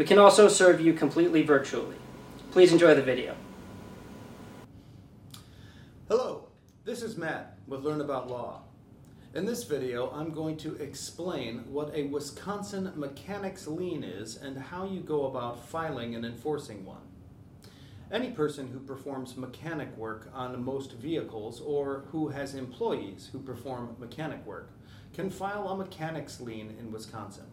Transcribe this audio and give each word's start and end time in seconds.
We 0.00 0.06
can 0.06 0.18
also 0.18 0.48
serve 0.48 0.80
you 0.80 0.94
completely 0.94 1.42
virtually. 1.42 1.96
Please 2.52 2.72
enjoy 2.72 2.94
the 2.94 3.02
video. 3.02 3.36
Hello, 6.08 6.48
this 6.86 7.02
is 7.02 7.18
Matt 7.18 7.58
with 7.66 7.84
Learn 7.84 8.00
About 8.00 8.30
Law. 8.30 8.62
In 9.34 9.44
this 9.44 9.64
video, 9.64 10.10
I'm 10.12 10.32
going 10.32 10.56
to 10.56 10.74
explain 10.76 11.70
what 11.70 11.94
a 11.94 12.04
Wisconsin 12.04 12.90
mechanics 12.96 13.66
lien 13.66 14.02
is 14.02 14.38
and 14.38 14.56
how 14.56 14.86
you 14.86 15.00
go 15.00 15.26
about 15.26 15.68
filing 15.68 16.14
and 16.14 16.24
enforcing 16.24 16.86
one. 16.86 17.02
Any 18.10 18.30
person 18.30 18.68
who 18.68 18.80
performs 18.80 19.36
mechanic 19.36 19.94
work 19.98 20.30
on 20.32 20.64
most 20.64 20.92
vehicles 20.92 21.60
or 21.60 22.04
who 22.10 22.28
has 22.28 22.54
employees 22.54 23.28
who 23.30 23.38
perform 23.38 23.96
mechanic 23.98 24.46
work 24.46 24.70
can 25.12 25.28
file 25.28 25.68
a 25.68 25.76
mechanics 25.76 26.40
lien 26.40 26.74
in 26.80 26.90
Wisconsin. 26.90 27.44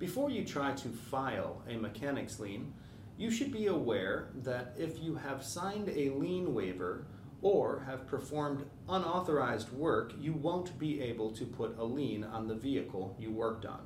Before 0.00 0.30
you 0.30 0.46
try 0.46 0.72
to 0.72 0.88
file 0.88 1.60
a 1.68 1.76
mechanics 1.76 2.40
lien, 2.40 2.72
you 3.18 3.30
should 3.30 3.52
be 3.52 3.66
aware 3.66 4.30
that 4.34 4.74
if 4.78 4.98
you 4.98 5.14
have 5.14 5.44
signed 5.44 5.90
a 5.90 6.08
lien 6.08 6.54
waiver 6.54 7.04
or 7.42 7.82
have 7.84 8.06
performed 8.06 8.64
unauthorized 8.88 9.70
work, 9.72 10.14
you 10.18 10.32
won't 10.32 10.78
be 10.78 11.02
able 11.02 11.30
to 11.32 11.44
put 11.44 11.78
a 11.78 11.84
lien 11.84 12.24
on 12.24 12.48
the 12.48 12.54
vehicle 12.54 13.14
you 13.18 13.30
worked 13.30 13.66
on. 13.66 13.80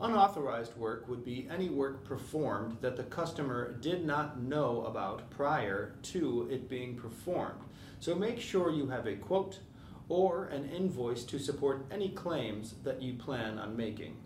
Unauthorized 0.00 0.76
work 0.76 1.08
would 1.08 1.24
be 1.24 1.46
any 1.52 1.68
work 1.68 2.04
performed 2.04 2.76
that 2.80 2.96
the 2.96 3.04
customer 3.04 3.74
did 3.74 4.04
not 4.04 4.42
know 4.42 4.84
about 4.86 5.30
prior 5.30 5.94
to 6.02 6.48
it 6.50 6.68
being 6.68 6.96
performed. 6.96 7.62
So 8.00 8.16
make 8.16 8.40
sure 8.40 8.72
you 8.72 8.88
have 8.88 9.06
a 9.06 9.14
quote 9.14 9.60
or 10.08 10.46
an 10.46 10.68
invoice 10.68 11.22
to 11.26 11.38
support 11.38 11.86
any 11.92 12.08
claims 12.08 12.74
that 12.82 13.00
you 13.00 13.14
plan 13.14 13.60
on 13.60 13.76
making. 13.76 14.16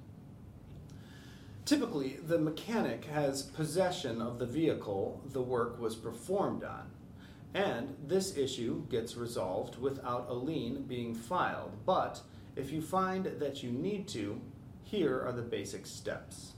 Typically, 1.70 2.18
the 2.26 2.36
mechanic 2.36 3.04
has 3.04 3.44
possession 3.44 4.20
of 4.20 4.40
the 4.40 4.44
vehicle 4.44 5.22
the 5.26 5.40
work 5.40 5.78
was 5.78 5.94
performed 5.94 6.64
on, 6.64 6.90
and 7.54 7.94
this 8.04 8.36
issue 8.36 8.84
gets 8.88 9.16
resolved 9.16 9.80
without 9.80 10.26
a 10.28 10.34
lien 10.34 10.82
being 10.82 11.14
filed. 11.14 11.70
But 11.86 12.22
if 12.56 12.72
you 12.72 12.82
find 12.82 13.24
that 13.24 13.62
you 13.62 13.70
need 13.70 14.08
to, 14.08 14.40
here 14.82 15.22
are 15.24 15.30
the 15.30 15.42
basic 15.42 15.86
steps. 15.86 16.54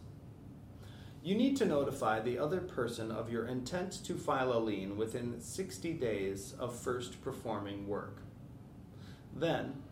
You 1.23 1.35
need 1.35 1.59
to 1.59 1.67
notify 1.67 2.21
the 2.21 2.39
other 2.39 2.63
person 2.63 3.13
of 3.13 3.31
your 3.31 3.45
intent 3.45 3.93
to 4.07 4.15
file 4.15 4.55
a 4.55 4.61
lien 4.61 4.97
within 4.97 5.39
60 5.39 5.93
days 5.93 6.55
of 6.59 6.75
first 6.75 7.21
performing 7.21 7.87
work. 7.87 8.23
Then, 9.37 9.83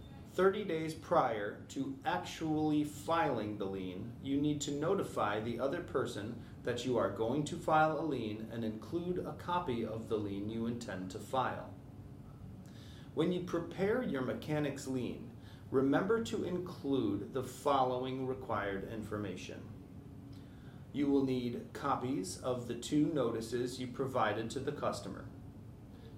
30 0.40 0.64
days 0.64 0.94
prior 0.94 1.58
to 1.68 1.94
actually 2.06 2.82
filing 2.82 3.58
the 3.58 3.64
lien, 3.66 4.10
you 4.22 4.40
need 4.40 4.58
to 4.58 4.70
notify 4.70 5.38
the 5.38 5.60
other 5.60 5.82
person 5.82 6.34
that 6.64 6.82
you 6.82 6.96
are 6.96 7.10
going 7.10 7.44
to 7.44 7.56
file 7.56 8.00
a 8.00 8.06
lien 8.06 8.48
and 8.50 8.64
include 8.64 9.18
a 9.18 9.34
copy 9.34 9.84
of 9.84 10.08
the 10.08 10.16
lien 10.16 10.48
you 10.48 10.64
intend 10.64 11.10
to 11.10 11.18
file. 11.18 11.68
When 13.12 13.30
you 13.30 13.40
prepare 13.40 14.02
your 14.02 14.22
mechanic's 14.22 14.86
lien, 14.86 15.30
remember 15.70 16.24
to 16.24 16.44
include 16.44 17.34
the 17.34 17.42
following 17.42 18.26
required 18.26 18.90
information. 18.90 19.60
You 20.94 21.08
will 21.08 21.26
need 21.26 21.66
copies 21.74 22.38
of 22.38 22.66
the 22.66 22.76
two 22.76 23.10
notices 23.12 23.78
you 23.78 23.88
provided 23.88 24.48
to 24.52 24.60
the 24.60 24.72
customer. 24.72 25.26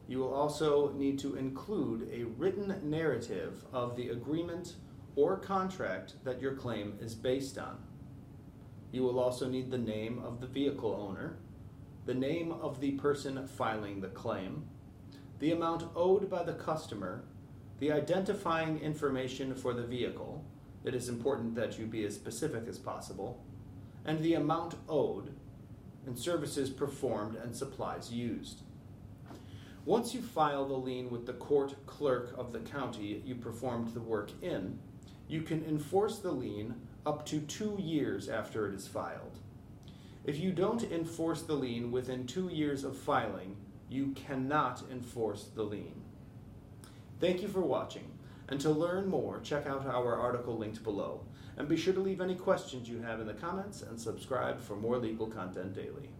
You 0.08 0.18
will 0.18 0.34
also 0.34 0.92
need 0.92 1.18
to 1.20 1.36
include 1.36 2.08
a 2.12 2.24
written 2.24 2.74
narrative 2.82 3.64
of 3.72 3.96
the 3.96 4.08
agreement 4.08 4.74
or 5.16 5.36
contract 5.36 6.14
that 6.24 6.40
your 6.40 6.54
claim 6.54 6.98
is 7.00 7.14
based 7.14 7.58
on. 7.58 7.78
You 8.90 9.02
will 9.02 9.18
also 9.18 9.48
need 9.48 9.70
the 9.70 9.78
name 9.78 10.22
of 10.24 10.40
the 10.40 10.46
vehicle 10.46 10.94
owner, 10.94 11.36
the 12.04 12.14
name 12.14 12.52
of 12.52 12.80
the 12.80 12.92
person 12.92 13.46
filing 13.46 14.00
the 14.00 14.08
claim, 14.08 14.64
the 15.38 15.52
amount 15.52 15.84
owed 15.94 16.28
by 16.28 16.42
the 16.42 16.54
customer, 16.54 17.24
the 17.78 17.92
identifying 17.92 18.78
information 18.80 19.54
for 19.54 19.72
the 19.72 19.86
vehicle, 19.86 20.44
it 20.84 20.94
is 20.94 21.08
important 21.08 21.54
that 21.54 21.78
you 21.78 21.86
be 21.86 22.04
as 22.04 22.14
specific 22.14 22.66
as 22.68 22.78
possible, 22.78 23.42
and 24.04 24.20
the 24.20 24.34
amount 24.34 24.74
owed, 24.88 25.34
and 26.06 26.18
services 26.18 26.70
performed 26.70 27.36
and 27.36 27.54
supplies 27.54 28.12
used. 28.12 28.62
Once 29.84 30.14
you 30.14 30.22
file 30.22 30.64
the 30.64 30.74
lien 30.74 31.10
with 31.10 31.26
the 31.26 31.32
court 31.32 31.74
clerk 31.86 32.32
of 32.38 32.52
the 32.52 32.60
county 32.60 33.20
you 33.24 33.34
performed 33.34 33.92
the 33.92 34.00
work 34.00 34.30
in, 34.40 34.78
you 35.26 35.42
can 35.42 35.64
enforce 35.64 36.20
the 36.20 36.30
lien 36.30 36.72
up 37.04 37.26
to 37.26 37.40
two 37.40 37.76
years 37.80 38.28
after 38.28 38.68
it 38.68 38.74
is 38.74 38.86
filed. 38.86 39.40
If 40.24 40.38
you 40.38 40.52
don't 40.52 40.84
enforce 40.84 41.42
the 41.42 41.54
lien 41.54 41.90
within 41.90 42.28
two 42.28 42.48
years 42.48 42.84
of 42.84 42.96
filing, 42.96 43.56
you 43.88 44.12
cannot 44.12 44.84
enforce 44.88 45.48
the 45.52 45.64
lien. 45.64 46.00
Thank 47.18 47.42
you 47.42 47.48
for 47.48 47.60
watching, 47.60 48.08
and 48.48 48.60
to 48.60 48.70
learn 48.70 49.08
more, 49.08 49.40
check 49.40 49.66
out 49.66 49.84
our 49.84 50.16
article 50.16 50.56
linked 50.56 50.84
below. 50.84 51.22
And 51.56 51.68
be 51.68 51.76
sure 51.76 51.92
to 51.92 52.00
leave 52.00 52.20
any 52.20 52.36
questions 52.36 52.88
you 52.88 53.02
have 53.02 53.20
in 53.20 53.26
the 53.26 53.34
comments 53.34 53.82
and 53.82 54.00
subscribe 54.00 54.60
for 54.60 54.76
more 54.76 54.96
legal 54.96 55.26
content 55.26 55.74
daily. 55.74 56.10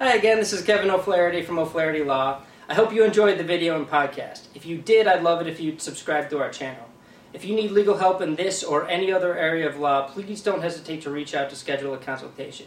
Hi 0.00 0.14
again, 0.14 0.38
this 0.38 0.52
is 0.52 0.62
Kevin 0.62 0.92
O'Flaherty 0.92 1.42
from 1.42 1.58
O'Flaherty 1.58 2.04
Law. 2.04 2.42
I 2.68 2.74
hope 2.74 2.92
you 2.92 3.02
enjoyed 3.02 3.36
the 3.36 3.42
video 3.42 3.74
and 3.74 3.84
podcast. 3.84 4.42
If 4.54 4.64
you 4.64 4.78
did, 4.78 5.08
I'd 5.08 5.24
love 5.24 5.40
it 5.40 5.48
if 5.48 5.58
you'd 5.58 5.82
subscribe 5.82 6.30
to 6.30 6.38
our 6.38 6.50
channel. 6.50 6.88
If 7.32 7.44
you 7.44 7.56
need 7.56 7.72
legal 7.72 7.96
help 7.96 8.22
in 8.22 8.36
this 8.36 8.62
or 8.62 8.88
any 8.88 9.10
other 9.10 9.36
area 9.36 9.68
of 9.68 9.80
law, 9.80 10.06
please 10.06 10.40
don't 10.40 10.62
hesitate 10.62 11.02
to 11.02 11.10
reach 11.10 11.34
out 11.34 11.50
to 11.50 11.56
schedule 11.56 11.94
a 11.94 11.98
consultation. 11.98 12.66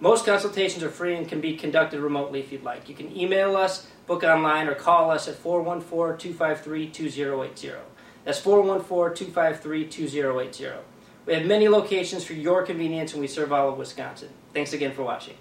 Most 0.00 0.24
consultations 0.24 0.82
are 0.82 0.88
free 0.88 1.14
and 1.14 1.28
can 1.28 1.42
be 1.42 1.54
conducted 1.54 2.00
remotely 2.00 2.40
if 2.40 2.50
you'd 2.50 2.64
like. 2.64 2.88
You 2.88 2.94
can 2.94 3.14
email 3.14 3.56
us, 3.56 3.86
book 4.06 4.24
online, 4.24 4.66
or 4.66 4.74
call 4.74 5.10
us 5.10 5.28
at 5.28 5.34
414 5.34 6.16
253 6.16 6.88
2080. 6.88 7.72
That's 8.24 8.40
414 8.40 9.14
253 9.14 9.86
2080. 9.86 10.78
We 11.26 11.34
have 11.34 11.44
many 11.44 11.68
locations 11.68 12.24
for 12.24 12.32
your 12.32 12.64
convenience 12.64 13.12
and 13.12 13.20
we 13.20 13.28
serve 13.28 13.52
all 13.52 13.68
of 13.68 13.76
Wisconsin. 13.76 14.30
Thanks 14.54 14.72
again 14.72 14.94
for 14.94 15.02
watching. 15.02 15.34